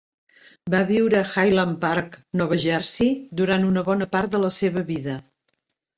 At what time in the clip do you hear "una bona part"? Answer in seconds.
3.69-4.35